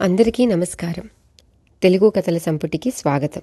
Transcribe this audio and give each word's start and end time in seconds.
అందరికీ 0.00 0.46
నమస్కారం. 0.46 1.08
తెలుగు 1.82 2.10
కథల 2.10 2.38
సంపుటికి 2.38 2.90
స్వాగతం. 2.90 3.42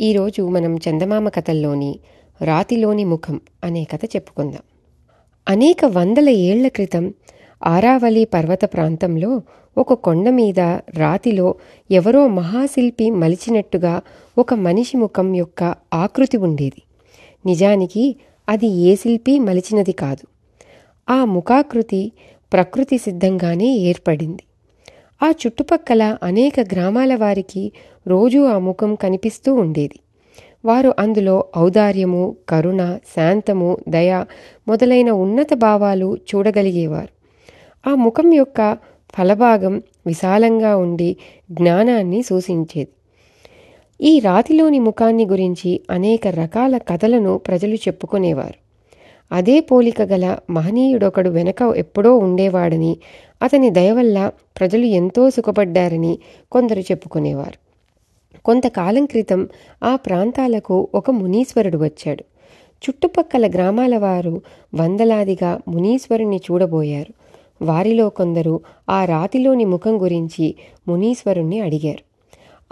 ఈరోజు 0.00 0.48
మనం 0.48 0.76
చందమామ 0.76 1.28
కథల్లోని 1.28 2.00
రాతిలోని 2.44 3.04
ముఖం 3.04 3.40
అనే 3.64 3.84
కథ 3.84 4.00
చెప్పుకుందాం. 4.04 4.62
అనేక 5.48 5.84
వందల 5.84 6.28
ఏళ్ళ 6.28 6.68
క్రితం 6.68 7.14
ఆరావళి 7.66 8.24
పర్వత 8.24 8.64
ప్రాంతంలో 8.64 9.42
ఒక 9.78 9.92
కొండ 9.92 10.28
మీద 10.28 10.60
రాతిలో 10.94 11.54
ఎవరో 11.90 12.28
మహాశిల్పి 12.28 13.10
మలిచినట్టుగా 13.10 14.00
ఒక 14.38 14.54
మనిషి 14.54 14.96
ముఖం 14.96 15.34
యొక్క 15.34 15.74
ఆకృతి 15.94 16.36
ఉండేది. 16.36 16.82
నిజానికి 17.46 18.16
అది 18.48 18.66
ఏ 18.66 18.94
శిల్పి 18.94 19.38
మలిచినది 19.38 19.92
కాదు. 19.92 20.26
ఆ 21.12 21.24
ముఖాకృతి 21.24 22.12
ప్రకృతి 22.52 22.98
సిద్ధంగానే 22.98 23.76
ఏర్పడింది. 23.76 24.42
ఆ 25.22 25.30
చుట్టుపక్కల 25.30 26.16
అనేక 26.22 26.60
గ్రామాల 26.60 27.14
వారికి 27.14 27.72
రోజూ 28.06 28.44
ఆ 28.44 28.58
ముఖం 28.58 28.94
కనిపిస్తూ 28.94 29.54
ఉండేది. 29.54 30.00
వారు 30.64 30.94
అందులో 30.98 31.44
ఔదార్యము 31.58 32.36
కరుణ 32.48 32.98
శాంతము 33.16 33.76
దయ 33.88 34.24
మొదలైన 34.68 35.10
ఉన్నత 35.10 35.54
భావాలు 35.54 36.16
చూడగలిగేవారు. 36.16 37.16
ఆ 37.90 37.94
ముఖం 37.94 38.32
యొక్క 38.32 38.78
ఫలభాగం 39.18 39.82
విశాలంగా 40.06 40.76
ఉండి 40.76 41.16
జ్ఞానాన్ని 41.50 42.22
సూచించేది. 42.22 42.88
ఈ 44.00 44.18
రాతిలోని 44.18 44.78
ముఖాన్ని 44.78 45.26
గురించి 45.26 45.80
అనేక 45.90 46.26
రకాల 46.26 46.78
కథలను 46.78 47.38
ప్రజలు 47.38 47.74
చెప్పుకునేవారు. 47.74 48.65
అదే 49.32 49.60
పోలిక 49.60 50.02
గల 50.02 50.38
మహనీయుడొకడు 50.50 51.30
వెనక 51.30 51.62
ఎప్పుడో 51.76 52.16
ఉండేవాడని 52.16 52.96
అతని 53.42 53.70
దయవల్ల 53.70 54.30
ప్రజలు 54.58 54.84
ఎంతో 54.84 55.30
సుఖపడ్డారని 55.30 56.18
కొందరు 56.52 56.80
చెప్పుకునేవారు. 56.80 57.66
కొంతకాలం 58.40 59.06
క్రితం 59.06 59.48
ఆ 59.82 59.96
ప్రాంతాలకు 59.96 60.88
ఒక 60.94 61.10
మునీశ్వరుడు 61.10 61.78
వచ్చాడు. 61.78 62.24
చుట్టుపక్కల 62.84 63.50
గ్రామాల 63.50 63.98
వారు 63.98 64.42
వందలాదిగా 64.74 65.60
మునీశ్వరుణ్ణి 65.68 66.36
చూడబోయారు. 66.36 67.12
వారిలో 67.64 68.08
కొందరు 68.08 68.60
ఆ 68.90 69.04
రాతిలోని 69.04 69.64
ముఖం 69.64 70.02
గురించి 70.02 70.54
మునీశ్వరుణ్ణి 70.88 71.60
అడిగారు. 71.60 72.06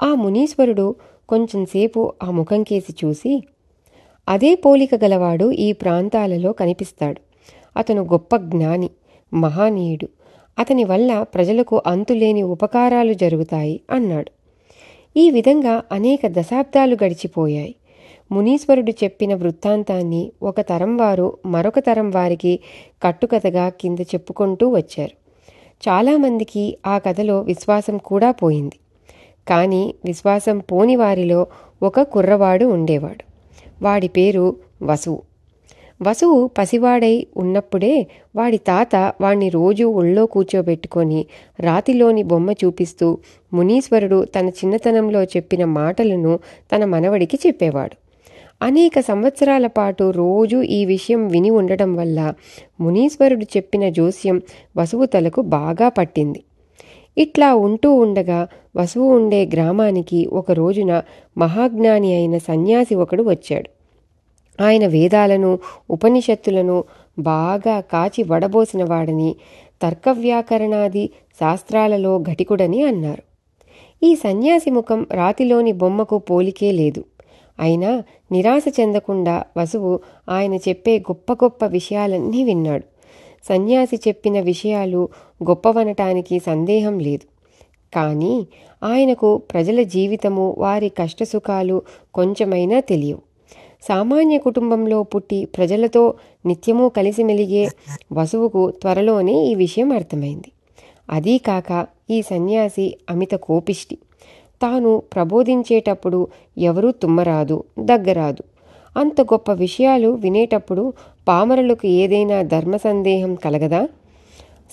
ఆ 0.04 0.14
మునీశ్వరుడు 0.14 0.94
కొంచెంసేపు 1.28 2.12
ఆ 2.22 2.30
ముఖం 2.30 2.62
కేసి 2.62 2.94
చూసి 3.04 3.42
అదే 4.28 4.54
పోలిక 4.54 4.94
గలవాడు 4.94 5.52
ఈ 5.52 5.72
ప్రాంతాలలో 5.72 6.52
కనిపిస్తాడు. 6.52 7.20
అతను 7.76 8.02
గొప్ప 8.02 8.36
జ్ఞాని 8.36 8.90
మహానీయుడు. 9.34 10.08
అతని 10.58 10.84
వల్ల 10.84 11.22
ప్రజలకు 11.22 11.82
అంతులేని 11.86 12.42
ఉపకారాలు 12.42 13.12
జరుగుతాయి 13.14 13.80
అన్నాడు. 13.90 14.30
ఈ 15.16 15.30
విధంగా 15.30 15.82
అనేక 15.92 16.20
దశాబ్దాలు 16.26 16.96
గడిచిపోయాయి. 17.04 17.74
మునీశ్వరుడు 18.32 18.90
చెప్పిన 18.90 19.34
వృత్తాంతాన్ని 19.34 20.32
ఒక 20.42 20.60
తరం 20.60 20.96
వారు 20.96 21.38
మరొక 21.46 21.78
తరం 21.78 22.10
వారికి 22.10 22.60
కట్టుకథగా 23.02 23.68
కింద 23.68 23.98
చెప్పుకుంటూ 23.98 24.68
వచ్చారు. 24.68 25.24
చాలామందికి 25.88 26.78
ఆ 26.86 26.98
కథలో 26.98 27.40
విశ్వాసం 27.40 27.98
కూడా 27.98 28.30
పోయింది. 28.30 28.78
కానీ 29.48 29.94
విశ్వాసం 30.04 30.58
పోని 30.58 30.96
వారిలో 30.96 31.46
ఒక 31.82 32.00
కుర్రవాడు 32.00 32.64
ఉండేవాడు. 32.64 33.23
వాడి 33.82 34.08
పేరు 34.08 34.56
వసువు 34.82 35.22
వసువు 36.02 36.50
పసివాడై 36.58 37.26
ఉన్నప్పుడే 37.36 38.06
వాడి 38.36 38.58
తాత 38.58 39.12
వాణ్ణి 39.20 39.48
రోజూ 39.48 39.90
ఒళ్ళో 39.90 40.26
కూర్చోబెట్టుకొని 40.26 41.26
రాతిలోని 41.60 42.22
బొమ్మ 42.22 42.52
చూపిస్తూ 42.52 43.18
మునీశ్వరుడు 43.52 44.24
తన 44.24 44.48
చిన్నతనంలో 44.48 45.22
చెప్పిన 45.22 45.64
మాటలను 45.64 46.38
తన 46.72 46.84
మనవడికి 46.84 47.38
చెప్పేవాడు. 47.46 47.96
అనేక 48.62 49.00
సంవత్సరాల 49.00 49.66
పాటు 49.66 50.10
రోజూ 50.10 50.62
ఈ 50.62 50.84
విషయం 50.84 51.28
విని 51.28 51.50
ఉండటం 51.50 51.94
వల్ల 51.96 52.34
మునీశ్వరుడు 52.80 53.44
చెప్పిన 53.56 53.88
జోస్యం 53.88 54.42
వసువు 54.76 55.04
తలకు 55.04 55.40
బాగా 55.42 55.88
పట్టింది. 55.88 56.42
ఇట్లా 57.18 57.54
ఉంటూ 57.54 57.94
ఉండగా 57.94 58.48
వసువు 58.76 59.08
ఉండే 59.08 59.46
గ్రామానికి 59.46 60.26
ఒక 60.32 60.52
రోజున 60.52 61.02
మహాజ్ఞాని 61.38 62.14
అయిన 62.14 62.38
సన్యాసి 62.38 62.94
ఒకడు 62.94 63.22
వచ్చాడు. 63.22 63.70
ఆయన 64.62 64.86
వేదాలను 64.86 65.58
ఉపనిషత్తులను 65.90 66.84
బాగా 67.18 67.80
కాచి 67.80 68.22
వడబోసిన 68.22 68.84
వాడని 68.84 69.36
తర్కవ్యాకరణాది 69.82 71.10
శాస్త్రాలలో 71.40 72.18
ఘటికుడని 72.18 72.82
అన్నారు. 72.82 73.22
ఈ 74.02 74.14
సన్యాసి 74.14 74.70
ముఖం 74.70 75.06
రాతిలోని 75.12 75.72
బొమ్మకు 75.72 76.18
పోలికే 76.18 76.72
లేదు. 76.72 77.04
అయినా 77.60 78.02
నిరాశ 78.32 78.64
చెందకుండా 78.80 79.44
వసువు 79.56 80.00
ఆయన 80.28 80.54
చెప్పే 80.54 80.98
గొప్ప 80.98 81.32
గొప్ప 81.32 81.66
విషయాలన్నీ 81.66 82.44
విన్నాడు. 82.44 82.93
సన్యాసి 83.48 83.96
చెప్పిన 84.08 84.40
విషయాలు 84.40 85.08
గొప్పవనటానికి 85.44 86.38
సందేహం 86.38 86.98
లేదు. 86.98 87.34
కానీ 87.94 88.46
ఆయనకు 88.82 89.36
ప్రజల 89.36 89.82
జీవితము 89.82 90.54
వారి 90.58 90.88
కష్టసుఖాలు 90.88 91.82
కొంచెమైనా 92.14 92.80
తెలియవు. 92.80 93.20
సామాన్య 93.88 94.38
కుటుంబంలో 94.38 95.02
పుట్టి 95.02 95.44
ప్రజలతో 95.44 96.14
నిత్యము 96.46 96.88
కలిసి 96.88 97.24
మెలిగే 97.24 97.68
వసువుకు 98.12 98.70
త్వరలోనే 98.70 99.44
ఈ 99.44 99.54
విషయం 99.54 99.92
అర్థమైంది. 99.92 100.52
అదీ 101.10 101.38
కాక 101.38 101.86
ఈ 102.10 102.22
సన్యాసి 102.22 102.98
అమిత 103.10 103.30
కోపిష్టి. 103.30 103.98
తాను 104.62 105.02
ప్రబోధించేటప్పుడు 105.14 106.28
ఎవరూ 106.58 106.90
తుమ్మరాదు 106.90 107.64
దగ్గరాదు. 107.78 108.42
అంత 108.96 109.20
గొప్ప 109.20 109.52
విషయాలు 109.52 110.08
వినేటప్పుడు 110.08 110.92
పామరులకు 111.28 111.86
ఏదైనా 111.86 112.42
ధర్మ 112.42 112.76
సందేహం 112.76 113.34
కలగదా? 113.34 113.88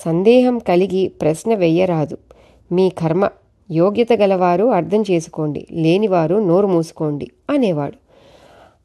సందేహం 0.05 0.59
కలిగి 0.59 1.07
ప్రశ్న 1.07 1.55
వెయ్యరాదు 1.55 2.17
మీ 2.71 2.89
కర్మ 2.89 3.29
యోగ్యత 3.71 4.13
గలవారు 4.13 4.65
అర్థం 4.65 5.03
చేసుకోండి 5.11 5.67
లేనివారు 5.71 6.35
నోరు 6.35 6.67
మూసుకోండి 6.67 7.31
అనేవాడు. 7.49 7.97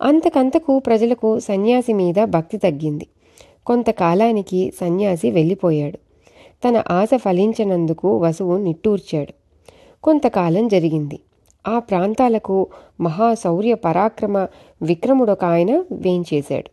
అంతకంతకు 0.03 0.79
ప్రజలకు 0.79 1.39
సన్యాసి 1.39 1.93
మీద 1.93 2.25
భక్తి 2.25 2.57
తగ్గింది. 2.57 3.07
కొంతకాలానికి 3.67 4.73
సన్యాసి 4.81 5.31
వెళ్ళిపోయాడు. 5.31 5.99
తన 6.65 6.83
ఆశ 6.91 7.09
ఫలించనందుకు 7.17 8.19
వసువు 8.19 8.57
నిట్టూర్చాడు. 8.57 9.35
కొంతకాలం 10.03 10.69
జరిగింది. 10.69 11.19
ఆ 11.69 11.79
ప్రాంతాలకు 11.79 12.67
మహాశౌర్య 13.01 13.75
పరాక్రమ 13.75 14.47
విక్రముడొక 14.83 15.45
ఆయన 15.45 15.85
వేంచేశాడు. 15.93 16.71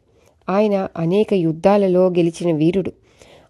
ఆయన 0.52 0.88
అనేక 0.98 1.34
యుద్ధాలలో 1.34 2.08
గెలిచిన 2.08 2.56
వీరుడు. 2.56 2.92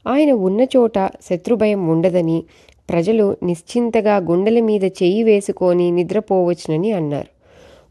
ఆయన 0.07 0.31
ఉన్న 0.31 0.61
చోట 0.63 0.97
శత్రుభయం 1.07 1.87
ఉండదని 1.87 2.43
ప్రజలు 2.89 3.37
నిశ్చింతగా 3.43 4.17
గుండెల 4.17 4.59
మీద 4.59 4.83
చెయ్యి 4.83 5.23
వేసుకొని 5.23 5.91
నిద్రపోవచ్చునని 5.91 6.91
అన్నారు. 6.91 7.33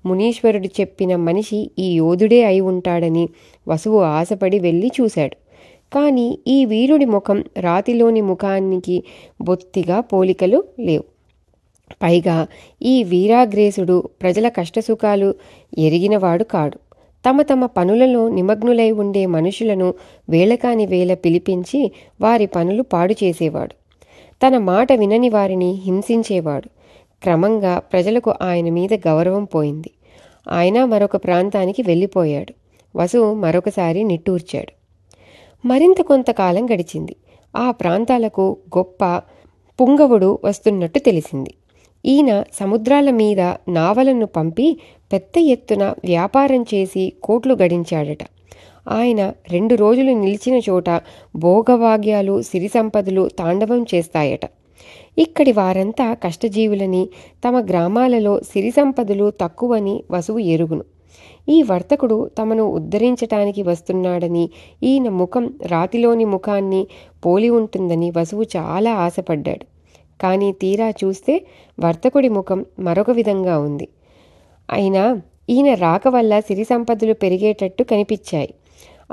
మునీశ్వరుడు 0.08 0.66
చెప్పిన 0.66 1.16
మనిషి 1.16 1.70
ఈ 1.78 1.94
యోధుడే 1.94 2.44
అయి 2.44 2.60
ఉంటాడని 2.60 3.28
వసువు 3.68 3.98
ఆశపడి 4.00 4.58
వెళ్ళి 4.58 4.92
చూశాడు. 5.00 5.36
కానీ 5.94 6.38
ఈ 6.46 6.64
వీరుడి 6.64 7.04
ముఖం 7.04 7.44
రాతిలోని 7.60 8.20
ముఖానికి 8.20 9.04
బొత్తిగా 9.40 10.00
పోలికలు 10.00 10.64
లేవు. 10.80 11.11
పైగా 12.02 12.46
ఈ 12.82 13.04
వీరాగ్రేసుడు 13.04 14.08
ప్రజల 14.22 14.48
కష్టసుఖాలు 14.48 15.34
ఎరిగినవాడు 15.78 16.44
కాడు. 16.44 16.78
తమ 17.28 17.42
తమ 17.42 17.66
పనులలో 17.66 18.28
నిమగ్నులై 18.28 18.90
ఉండే 18.90 19.26
మనుషులను 19.26 19.94
వేళకాని 20.28 20.86
వేళ 20.86 21.14
పిలిపించి 21.14 21.92
వారి 22.20 22.46
పనులు 22.46 22.82
పాడు 22.82 23.14
చేసేవాడు. 23.24 23.74
తన 24.46 24.58
మాట 24.58 24.92
వినని 24.92 25.28
వారిని 25.28 25.70
హింసించేవాడు. 25.70 26.68
క్రమంగా 27.22 27.78
ప్రజలకు 27.78 28.34
ఆయన 28.42 28.70
మీద 28.70 28.94
గౌరవం 28.94 29.44
పోయింది. 29.44 29.90
ఆయన 30.50 30.84
మరొక 30.84 31.16
ప్రాంతానికి 31.16 31.82
వెళ్ళిపోయాడు. 31.82 32.54
వసు 32.96 33.34
మరొకసారి 33.34 34.04
నిట్టూర్చాడు. 34.04 34.72
మరింత 35.68 36.02
కొంతకాలం 36.02 36.66
గడిచింది. 36.66 37.16
ఆ 37.56 37.70
ప్రాంతాలకు 37.70 38.56
గొప్ప 38.78 39.04
పుంగవుడు 39.80 40.38
వస్తున్నట్టు 40.44 40.98
తెలిసింది. 40.98 41.54
ఈయన 42.06 42.44
సముద్రాల 42.52 43.10
మీద 43.10 43.40
నావలను 43.68 44.26
పంపి 44.26 44.76
పెద్ద 45.12 45.38
ఎత్తున 45.38 45.84
వ్యాపారం 45.84 46.62
చేసి 46.62 47.12
కోట్లు 47.22 47.54
గడించాడట. 47.54 48.18
ఆయన 48.88 49.32
రెండు 49.50 49.74
రోజులు 49.74 50.10
నిలిచిన 50.10 50.60
చోట 50.70 50.90
భోగభాగ్యాలు 51.36 52.42
సిరి 52.42 52.68
సంపదలు 52.68 53.28
తాండవం 53.28 53.86
చేస్తాయట. 53.94 54.40
ఇక్కడి 55.18 55.52
వారంతా 55.52 56.14
కష్టజీవులని 56.14 57.08
తమ 57.48 57.60
గ్రామాలలో 57.60 58.40
సిరి 58.40 58.70
సంపదలు 58.70 59.32
తక్కువని 59.40 60.02
వసువు 60.10 60.38
ఎరుగును. 60.38 60.84
ఈ 61.48 61.62
వర్తకుడు 61.62 62.30
తమను 62.38 62.62
ఉద్ధరించటానికి 62.62 63.62
వస్తున్నాడని 63.62 64.50
ఈయన 64.82 65.08
ముఖం 65.08 65.54
రాతిలోని 65.66 66.24
ముఖాన్ని 66.24 66.86
పోలి 67.26 67.50
ఉంటుందని 67.50 68.12
వసువు 68.16 68.44
చాలా 68.56 68.92
ఆశపడ్డాడు. 68.94 69.71
కానీ 70.22 70.52
తీరా 70.52 70.90
చూస్తే 70.90 71.46
వర్తకుడి 71.80 72.28
ముఖం 72.28 72.66
మరొక 72.78 73.10
విధంగా 73.10 73.58
ఉంది. 73.58 73.88
అయినా 74.72 75.20
ఈయన 75.50 75.74
రాక 75.74 76.08
వల్ల 76.08 76.40
సిరి 76.40 76.64
సంపదలు 76.64 77.12
పెరిగేటట్టు 77.12 77.84
కనిపించాయి. 77.84 78.54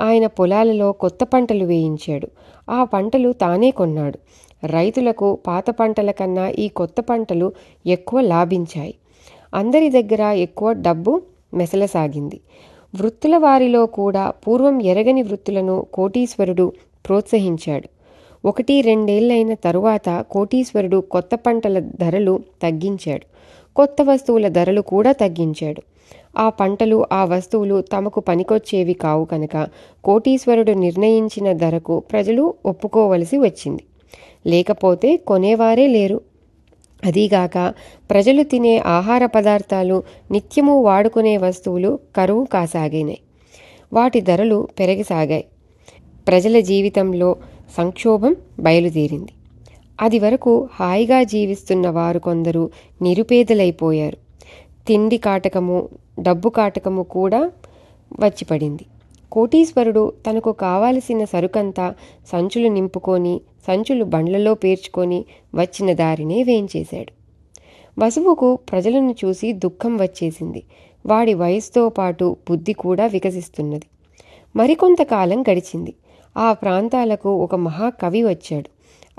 ఆయన 0.00 0.26
పొలాలలో 0.26 0.92
కొత్త 0.92 1.24
పంటలు 1.24 1.64
వేయించాడు. 1.64 2.28
ఆ 2.70 2.84
పంటలు 2.84 3.32
తానే 3.32 3.70
కొన్నాడు. 3.70 4.18
రైతులకు 4.66 5.38
పాత 5.46 5.70
పంటల 5.70 6.10
కన్నా 6.10 6.48
ఈ 6.48 6.68
కొత్త 6.68 7.00
పంటలు 7.00 7.52
ఎక్కువ 7.86 8.20
లాభించాయి. 8.20 8.94
అందరి 9.54 9.88
దగ్గర 9.90 10.22
ఎక్కువ 10.22 10.72
డబ్బు 10.72 11.22
మెసలసాగింది. 11.54 12.40
వృత్తుల 12.94 13.36
వారిలో 13.36 13.86
కూడా 13.86 14.30
పూర్వం 14.30 14.82
ఎరగని 14.82 15.22
వృత్తులను 15.22 15.86
కోటీశ్వరుడు 15.92 16.72
ప్రోత్సహించాడు. 17.08 17.88
ఒకటి 18.44 18.80
రెండేళ్ళైన 18.80 19.54
తరువాత 19.54 20.24
కోటీశ్వరుడు 20.30 20.96
కొత్త 21.00 21.34
పంటల 21.34 21.78
ధరలు 21.78 22.40
తగ్గించాడు. 22.62 23.26
కొత్త 23.76 23.96
వస్తువుల 24.02 24.48
ధరలు 24.48 24.80
కూడా 24.80 25.12
తగ్గించాడు. 25.12 25.82
ఆ 26.38 26.48
పంటలు 26.48 27.06
ఆ 27.12 27.24
వస్తువులు 27.24 27.80
తమకు 27.80 28.20
పనికొచ్చేవి 28.20 28.92
కావు 28.92 29.24
కనుక 29.24 29.68
కోటీశ్వరుడు 30.04 30.72
నిర్ణయించిన 30.72 31.52
ధరకు 31.52 32.00
ప్రజలు 32.00 32.54
ఒప్పుకోవలసి 32.66 33.38
వచ్చింది. 33.38 33.84
లేకపోతే 34.46 35.16
కొనేవారే 35.16 35.86
లేరు. 35.86 36.20
అదీగాక 37.04 37.74
ప్రజలు 38.10 38.42
తినే 38.42 38.78
ఆహార 38.78 39.26
పదార్థాలు 39.26 40.02
నిత్యము 40.30 40.82
వాడుకునే 40.82 41.36
వస్తువులు 41.36 41.98
కరువు 42.16 42.44
కాసాగినాయి 42.44 43.18
వాటి 43.92 44.20
ధరలు 44.20 44.68
పెరగసాగాయి. 44.78 45.44
ప్రజల 46.28 46.60
జీవితంలో 46.60 47.36
సంక్షోభం 47.70 48.36
బయలుదేరింది. 48.60 49.32
అది 50.00 50.18
వరకు 50.18 50.68
హాయిగా 50.72 51.22
జీవిస్తున్న 51.22 51.90
వారు 51.90 52.18
కొందరు 52.18 52.70
నిరుపేదలైపోయారు. 53.02 54.16
తిండి 54.86 55.16
కాటకము 55.16 55.88
డబ్బు 56.20 56.48
కాటకము 56.48 57.02
కూడా 57.02 57.50
వచ్చిపడింది. 58.20 58.84
కోటీశ్వరుడు 59.32 60.12
తనకు 60.30 60.52
కావలసిన 60.52 61.24
సరుకంతా 61.24 61.94
సంచులు 62.32 62.68
నింపుకొని 62.68 63.40
సంచులు 63.66 64.04
బండ్లలో 64.04 64.54
పేర్చుకొని 64.54 65.24
వచ్చిన 65.54 65.92
దారినే 65.92 66.42
వేయించేశాడు 66.42 67.12
వసువుకు 67.98 68.58
ప్రజలను 68.70 69.14
చూసి 69.24 69.52
దుఃఖం 69.52 69.96
వచ్చేసింది. 69.96 70.62
వాడి 71.06 71.34
వయసుతో 71.34 71.88
పాటు 71.88 72.36
బుద్ధి 72.50 72.72
కూడా 72.72 73.06
వికసిస్తున్నది. 73.06 73.86
మరికొంతకాలం 74.56 75.42
గడిచింది. 75.42 75.94
ఆ 76.36 76.52
ప్రాంతాలకు 76.52 77.34
ఒక 77.34 77.54
మహాకవి 77.54 78.22
వచ్చాడు. 78.22 78.70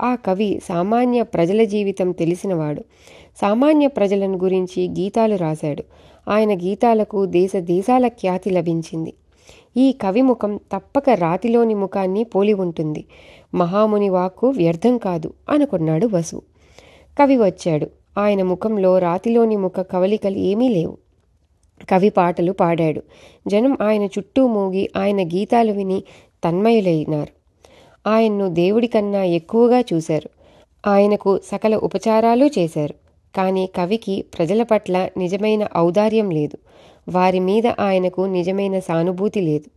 ఆ 0.02 0.14
కవి 0.14 0.60
సామాన్య 0.64 1.22
ప్రజల 1.22 1.64
జీవితం 1.64 2.12
తెలిసినవాడు. 2.12 2.84
సామాన్య 3.40 3.86
ప్రజలను 3.86 4.38
గురించి 4.38 4.88
గీతాలు 4.88 5.36
రాశాడు. 5.36 5.84
ఆయన 6.30 6.58
గీతాలకు 6.58 7.26
దేశ 7.26 7.50
దేశాల 7.56 8.08
ఖ్యాతి 8.08 8.50
లభించింది. 8.50 9.14
ఈ 9.76 9.92
కవి 9.92 10.22
ముఖం 10.22 10.60
తప్పక 10.72 11.10
రాతిలోని 11.10 11.74
ముఖాన్ని 11.74 12.24
పోలి 12.24 12.52
ఉంటుంది. 12.52 13.04
మహాముని 13.54 14.08
వాక్కు 14.08 14.48
వ్యర్థం 14.48 14.98
కాదు 14.98 15.34
అనుకున్నాడు 15.48 16.06
వసు 16.06 16.42
కవి 17.20 17.36
వచ్చాడు. 17.36 17.90
ఆయన 18.18 18.42
ముఖంలో 18.42 18.98
రాతిలోని 18.98 19.56
ముఖ 19.56 19.80
కవలికలు 19.80 20.38
ఏమీ 20.38 20.68
లేవు. 20.68 20.98
కవి 21.90 22.10
పాటలు 22.10 22.52
పాడాడు. 22.52 23.02
జనం 23.48 23.78
ఆయన 23.82 24.02
చుట్టూ 24.02 24.46
మూగి 24.46 24.90
ఆయన 24.96 25.28
గీతాలు 25.28 25.72
విని 25.72 26.04
తన్మయులైనారు. 26.44 27.32
ఆయన్ను 28.08 28.48
దేవుడి 28.48 28.86
కన్నా 28.86 29.24
ఎక్కువగా 29.24 29.80
చూశారు. 29.80 30.30
ఆయనకు 30.86 31.40
సకల 31.44 31.76
ఉపచారాలు 31.76 32.50
చేశారు. 32.58 32.94
కానీ 33.36 33.70
కవికి 33.76 34.24
ప్రజల 34.38 34.62
పట్ల 34.62 35.08
నిజమైన 35.16 35.66
ఔదార్యం 35.76 36.30
లేదు. 36.30 36.58
వారి 37.08 37.40
మీద 37.40 37.66
ఆయనకు 37.66 38.20
నిజమైన 38.20 38.78
సానుభూతి 38.78 39.40
లేదు. 39.40 39.70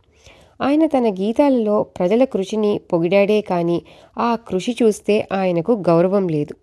ఆయన 0.62 0.86
తన 0.86 1.14
గీతాలలో 1.14 1.82
ప్రజల 1.82 2.24
కృషిని 2.24 2.78
పొగిడాడే 2.78 3.40
కానీ 3.40 3.82
ఆ 4.18 4.34
కృషి 4.34 4.76
చూస్తే 4.82 5.28
ఆయనకు 5.32 5.72
గౌరవం 5.72 6.28
లేదు. 6.28 6.54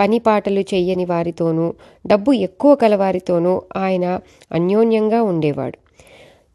పని 0.00 0.18
పాటలు 0.18 0.60
చెయ్యని 0.60 1.04
వారితోనూ 1.04 1.74
డబ్బు 2.06 2.32
ఎక్కువ 2.32 2.74
కలవారితోనూ 2.74 3.62
ఆయన 3.76 4.20
అన్యోన్యంగా 4.52 5.22
ఉండేవాడు. 5.22 5.78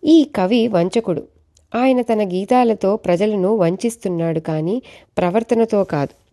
ఈ 0.04 0.24
కవి 0.36 0.68
వంచకుడు. 0.68 1.37
ఆయన 1.76 2.02
తన 2.02 2.30
గీతాలతో 2.30 2.96
ప్రజలను 2.96 3.56
వంచిస్తున్నాడు 3.56 4.40
కానీ 4.40 4.82
ప్రవర్తనతో 5.18 5.84
కాదు. 5.84 6.28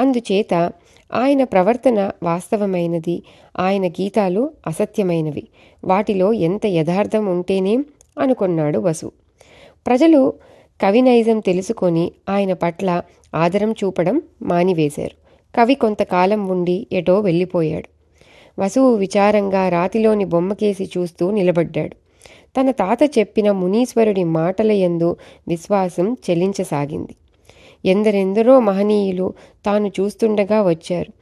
అందుచేత 0.00 0.72
ఆయన 1.14 1.44
ప్రవర్తన 1.44 2.10
వాస్తవమైనది 2.22 3.22
ఆయన 3.58 3.88
గీతాలు 3.88 4.50
అసత్యమైనవి. 4.66 5.48
వాటిలో 5.84 6.32
ఎంత 6.32 6.66
యథార్థం 6.66 7.26
ఉంటేనేం 7.26 7.84
అనుకున్నాడు 8.18 8.78
వసు. 8.78 9.12
ప్రజలు 9.86 10.34
కవి 10.80 11.02
నైజం 11.02 11.40
తెలుసుకొని 11.40 12.12
ఆయన 12.28 12.52
పట్ల 12.52 13.02
ఆదరం 13.34 13.72
చూపడం 13.72 14.22
మానివేశారు. 14.42 15.22
కవి 15.56 15.74
కొంతకాలం 15.74 16.46
ఉండి 16.46 16.86
ఎటో 16.92 17.20
వెళ్ళిపోయాడు. 17.20 17.88
వసువు 18.60 18.94
విచారంగా 18.94 19.68
రాతిలోని 19.68 20.24
బొమ్మకేసి 20.24 20.90
చూస్తూ 20.98 21.30
నిలబడ్డాడు. 21.30 22.01
తన 22.56 22.70
తాత 22.70 23.18
చెప్పిన 23.18 23.50
మునీశ్వరుడి 23.50 24.24
మాటల 24.24 24.72
యందు 24.72 25.16
విశ్వాసం 25.48 26.16
చెలించసాగింది. 26.30 27.14
ఎందరెందరో 27.84 28.60
మహనీయులు 28.60 29.34
తాను 29.64 29.88
చూస్తుండగా 29.88 30.62
వచ్చారు. 30.62 31.12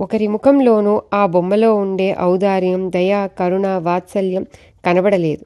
ఒకరి 0.00 0.26
ముఖంలోనూ 0.26 1.02
ఆ 1.14 1.26
బొమ్మలో 1.26 1.74
ఉండే 1.74 2.16
ఔదార్యం 2.20 2.90
దయ 2.90 3.28
కరుణ 3.38 3.66
వాత్సల్యం 3.66 4.46
కనబడలేదు. 4.84 5.44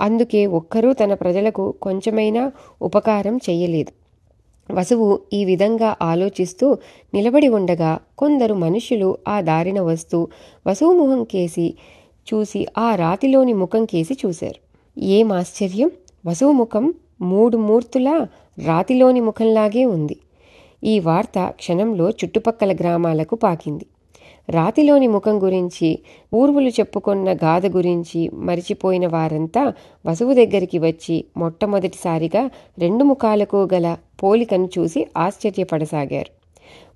అందుకే 0.00 0.46
ఒక్కరూ 0.46 0.92
తన 0.92 1.14
ప్రజలకు 1.14 1.74
కొంచెమైనా 1.82 2.52
ఉపకారం 2.82 3.36
చేయలేదు 3.50 3.92
వసువు 4.72 5.20
ఈ 5.32 5.44
విధంగా 5.44 5.96
ఆలోచిస్తూ 6.02 6.78
నిలబడి 7.14 7.48
ఉండగా 7.48 7.98
కొందరు 8.18 8.54
మనుషులు 8.54 9.18
ఆ 9.28 9.40
దారిన 9.40 9.80
వస్తూ 9.80 10.28
వసువు 10.66 10.92
ముఖం 10.92 11.24
కేసి 11.24 11.74
చూసి 12.34 12.66
ఆ 12.78 12.94
రాతిలోని 12.94 13.52
ముఖం 13.52 13.84
కేసి 13.84 14.18
చూశారు. 14.26 14.65
ఏం 14.98 15.32
ఆశ్చర్యం? 15.32 15.90
వసువు 16.26 16.52
ముఖం 16.52 16.94
మూడు 17.20 17.56
మూర్తుల 17.56 18.26
రాతిలోని 18.64 19.20
ముఖంలాగే 19.20 19.84
ఉంది. 19.84 20.16
ఈ 20.84 21.00
వార్త 21.00 21.46
క్షణంలో 21.48 22.10
చుట్టుపక్కల 22.10 22.74
గ్రామాలకు 22.74 23.34
పాకింది. 23.34 23.86
రాతిలోని 24.50 25.06
ముఖం 25.06 25.42
గురించి 25.42 25.98
పూర్వులు 26.32 26.68
చెప్పుకున్న 26.68 27.32
గాథ 27.32 27.66
గురించి 27.66 28.30
మరిచిపోయిన 28.34 29.06
వారంతా 29.06 29.72
వసువు 30.06 30.34
దగ్గరికి 30.34 30.78
వచ్చి 30.78 31.24
మొట్టమొదటిసారిగా 31.36 32.50
రెండు 32.78 33.04
ముఖాలకు 33.04 33.68
గల 33.74 33.96
పోలికను 34.22 34.68
చూసి 34.78 35.06
ఆశ్చర్యపడసాగారు. 35.16 36.36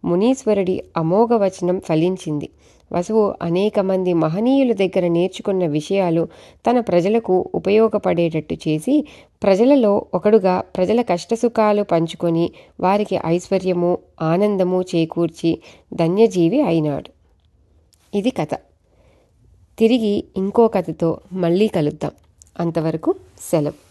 మునీశ్వరుడి 0.06 0.84
అమోఘ 0.96 1.28
వచనం 1.32 1.80
ఫలించింది. 1.80 2.48
వసువు 2.92 3.34
అనేక 3.42 3.80
మంది 3.80 4.12
మహనీయుల 4.12 4.72
దగ్గర 4.72 5.08
నేర్చుకున్న 5.08 5.66
విషయాలు 5.66 6.28
తన 6.70 6.80
ప్రజలకు 6.80 7.50
ఉపయోగపడేటట్టు 7.54 8.54
చేసి 8.54 9.06
ప్రజలలో 9.42 10.06
ఒకడుగా 10.14 10.60
ప్రజల 10.76 11.02
కష్టసుఖాలు 11.02 11.82
పంచుకొని 11.82 12.50
వారికి 12.80 13.18
ఐశ్వర్యము 13.26 13.98
ఆనందము 14.22 14.82
చేకూర్చి 14.82 15.60
ధన్యజీవి 15.94 16.62
అయినాడు. 16.62 17.10
ఇది 18.16 18.30
కథ. 18.30 18.54
తిరిగి 19.78 20.24
ఇంకో 20.36 20.68
కథతో 20.68 21.20
మళ్ళీ 21.32 21.68
కలుద్దాం. 21.68 22.12
అంతవరకు 22.60 23.14
సెలవు. 23.40 23.89